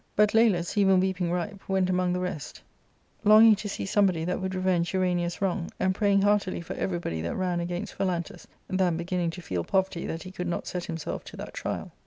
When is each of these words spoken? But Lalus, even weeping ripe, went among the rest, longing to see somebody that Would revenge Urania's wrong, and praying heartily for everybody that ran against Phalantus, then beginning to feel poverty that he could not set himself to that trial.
But 0.15 0.33
Lalus, 0.33 0.77
even 0.77 0.99
weeping 0.99 1.31
ripe, 1.31 1.61
went 1.69 1.87
among 1.87 2.11
the 2.13 2.19
rest, 2.19 2.59
longing 3.23 3.55
to 3.57 3.69
see 3.69 3.85
somebody 3.85 4.25
that 4.25 4.41
Would 4.41 4.55
revenge 4.55 4.95
Urania's 4.95 5.43
wrong, 5.43 5.69
and 5.79 5.93
praying 5.93 6.23
heartily 6.23 6.59
for 6.59 6.73
everybody 6.73 7.21
that 7.21 7.35
ran 7.35 7.59
against 7.59 7.93
Phalantus, 7.95 8.47
then 8.67 8.97
beginning 8.97 9.29
to 9.29 9.43
feel 9.43 9.63
poverty 9.63 10.07
that 10.07 10.23
he 10.23 10.31
could 10.31 10.47
not 10.47 10.65
set 10.65 10.85
himself 10.85 11.23
to 11.25 11.37
that 11.37 11.53
trial. 11.53 11.91